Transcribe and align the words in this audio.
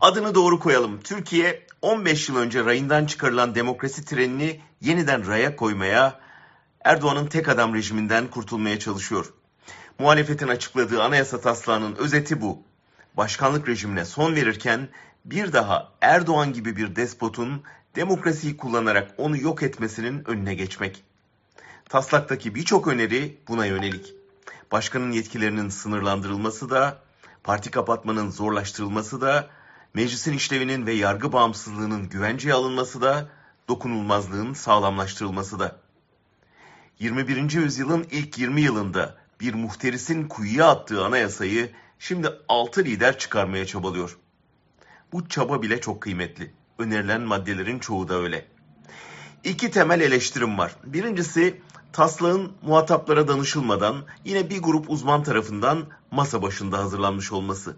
Adını 0.00 0.34
doğru 0.34 0.60
koyalım. 0.60 1.00
Türkiye 1.00 1.66
15 1.82 2.28
yıl 2.28 2.36
önce 2.36 2.64
rayından 2.64 3.06
çıkarılan 3.06 3.54
demokrasi 3.54 4.04
trenini 4.04 4.60
yeniden 4.80 5.26
raya 5.26 5.56
koymaya, 5.56 6.20
Erdoğan'ın 6.84 7.26
tek 7.26 7.48
adam 7.48 7.74
rejiminden 7.74 8.26
kurtulmaya 8.26 8.78
çalışıyor. 8.78 9.32
Muhalefetin 9.98 10.48
açıkladığı 10.48 11.02
anayasa 11.02 11.40
taslağının 11.40 11.96
özeti 11.96 12.40
bu. 12.40 12.62
Başkanlık 13.16 13.68
rejimine 13.68 14.04
son 14.04 14.34
verirken 14.34 14.88
bir 15.24 15.52
daha 15.52 15.92
Erdoğan 16.00 16.52
gibi 16.52 16.76
bir 16.76 16.96
despotun 16.96 17.62
demokrasiyi 17.96 18.56
kullanarak 18.56 19.14
onu 19.18 19.36
yok 19.36 19.62
etmesinin 19.62 20.28
önüne 20.28 20.54
geçmek. 20.54 21.04
Taslaktaki 21.88 22.54
birçok 22.54 22.88
öneri 22.88 23.38
buna 23.48 23.66
yönelik. 23.66 24.14
Başkanın 24.72 25.12
yetkilerinin 25.12 25.68
sınırlandırılması 25.68 26.70
da, 26.70 26.98
parti 27.44 27.70
kapatmanın 27.70 28.30
zorlaştırılması 28.30 29.20
da, 29.20 29.50
meclisin 29.98 30.32
işlevinin 30.32 30.86
ve 30.86 30.92
yargı 30.92 31.32
bağımsızlığının 31.32 32.08
güvenceye 32.08 32.54
alınması 32.54 33.02
da, 33.02 33.28
dokunulmazlığın 33.68 34.52
sağlamlaştırılması 34.52 35.58
da. 35.58 35.76
21. 36.98 37.52
yüzyılın 37.52 38.06
ilk 38.10 38.38
20 38.38 38.60
yılında 38.60 39.16
bir 39.40 39.54
muhterisin 39.54 40.28
kuyuya 40.28 40.68
attığı 40.68 41.04
anayasayı 41.04 41.70
şimdi 41.98 42.28
6 42.48 42.84
lider 42.84 43.18
çıkarmaya 43.18 43.66
çabalıyor. 43.66 44.18
Bu 45.12 45.28
çaba 45.28 45.62
bile 45.62 45.80
çok 45.80 46.00
kıymetli. 46.00 46.52
Önerilen 46.78 47.20
maddelerin 47.20 47.78
çoğu 47.78 48.08
da 48.08 48.14
öyle. 48.14 48.48
İki 49.44 49.70
temel 49.70 50.00
eleştirim 50.00 50.58
var. 50.58 50.76
Birincisi 50.84 51.60
taslağın 51.92 52.52
muhataplara 52.62 53.28
danışılmadan 53.28 54.04
yine 54.24 54.50
bir 54.50 54.62
grup 54.62 54.90
uzman 54.90 55.22
tarafından 55.22 55.86
masa 56.10 56.42
başında 56.42 56.78
hazırlanmış 56.78 57.32
olması. 57.32 57.76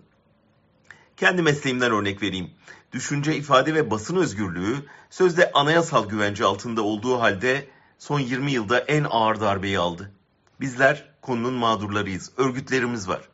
Kendi 1.21 1.43
mesleğimden 1.43 1.93
örnek 1.93 2.23
vereyim. 2.23 2.51
Düşünce, 2.93 3.37
ifade 3.37 3.75
ve 3.75 3.91
basın 3.91 4.17
özgürlüğü 4.17 4.77
sözde 5.11 5.53
anayasal 5.53 6.09
güvence 6.09 6.45
altında 6.45 6.83
olduğu 6.83 7.21
halde 7.21 7.69
son 7.99 8.21
20 8.21 8.53
yılda 8.53 8.79
en 8.79 9.07
ağır 9.11 9.41
darbeyi 9.41 9.79
aldı. 9.79 10.13
Bizler 10.61 11.13
konunun 11.23 11.55
mağdurlarıyız, 11.55 12.33
örgütlerimiz 12.37 13.09
var. 13.09 13.29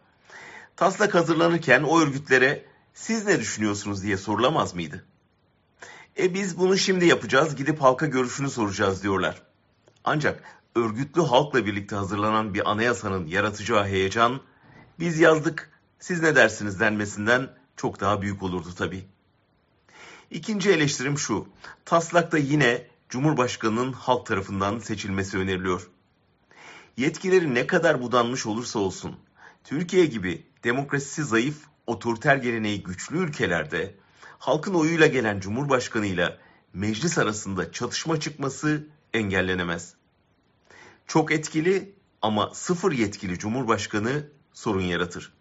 Taslak 0.76 1.14
hazırlanırken 1.14 1.82
o 1.82 2.00
örgütlere 2.00 2.64
siz 2.94 3.26
ne 3.26 3.40
düşünüyorsunuz 3.40 4.02
diye 4.02 4.16
sorulamaz 4.16 4.74
mıydı? 4.74 5.04
E 6.18 6.34
biz 6.34 6.58
bunu 6.58 6.78
şimdi 6.78 7.06
yapacağız, 7.06 7.56
gidip 7.56 7.82
halka 7.82 8.06
görüşünü 8.06 8.50
soracağız 8.50 9.02
diyorlar. 9.02 9.42
Ancak 10.04 10.42
örgütlü 10.74 11.22
halkla 11.22 11.66
birlikte 11.66 11.96
hazırlanan 11.96 12.54
bir 12.54 12.70
anayasanın 12.70 13.26
yaratacağı 13.26 13.86
heyecan, 13.86 14.40
biz 14.98 15.18
yazdık, 15.18 15.70
siz 15.98 16.22
ne 16.22 16.36
dersiniz 16.36 16.80
denmesinden 16.80 17.48
çok 17.76 18.00
daha 18.00 18.22
büyük 18.22 18.42
olurdu 18.42 18.68
tabii. 18.78 19.06
İkinci 20.30 20.70
eleştirim 20.70 21.18
şu, 21.18 21.48
taslakta 21.84 22.38
yine 22.38 22.86
Cumhurbaşkanı'nın 23.08 23.92
halk 23.92 24.26
tarafından 24.26 24.78
seçilmesi 24.78 25.38
öneriliyor. 25.38 25.90
Yetkileri 26.96 27.54
ne 27.54 27.66
kadar 27.66 28.02
budanmış 28.02 28.46
olursa 28.46 28.78
olsun, 28.78 29.16
Türkiye 29.64 30.06
gibi 30.06 30.46
demokrasisi 30.64 31.24
zayıf, 31.24 31.56
otoriter 31.86 32.36
geleneği 32.36 32.82
güçlü 32.82 33.18
ülkelerde 33.18 33.94
halkın 34.38 34.74
oyuyla 34.74 35.06
gelen 35.06 35.40
Cumhurbaşkanı 35.40 36.06
ile 36.06 36.38
meclis 36.72 37.18
arasında 37.18 37.72
çatışma 37.72 38.20
çıkması 38.20 38.86
engellenemez. 39.12 39.94
Çok 41.06 41.32
etkili 41.32 41.94
ama 42.22 42.50
sıfır 42.54 42.92
yetkili 42.92 43.38
Cumhurbaşkanı 43.38 44.26
sorun 44.52 44.82
yaratır. 44.82 45.35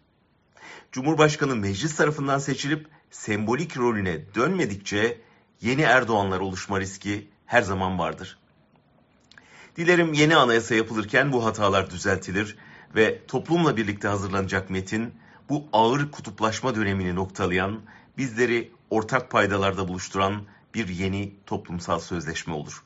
Cumhurbaşkanı 0.92 1.56
meclis 1.56 1.96
tarafından 1.96 2.38
seçilip 2.38 2.88
sembolik 3.10 3.76
rolüne 3.76 4.34
dönmedikçe 4.34 5.20
yeni 5.60 5.82
Erdoğanlar 5.82 6.40
oluşma 6.40 6.80
riski 6.80 7.28
her 7.46 7.62
zaman 7.62 7.98
vardır. 7.98 8.38
Dilerim 9.76 10.12
yeni 10.12 10.36
anayasa 10.36 10.74
yapılırken 10.74 11.32
bu 11.32 11.44
hatalar 11.44 11.90
düzeltilir 11.90 12.56
ve 12.94 13.26
toplumla 13.26 13.76
birlikte 13.76 14.08
hazırlanacak 14.08 14.70
metin 14.70 15.14
bu 15.48 15.68
ağır 15.72 16.10
kutuplaşma 16.10 16.74
dönemini 16.74 17.14
noktalayan, 17.14 17.80
bizleri 18.18 18.72
ortak 18.90 19.30
paydalarda 19.30 19.88
buluşturan 19.88 20.42
bir 20.74 20.88
yeni 20.88 21.34
toplumsal 21.46 21.98
sözleşme 21.98 22.54
olur. 22.54 22.82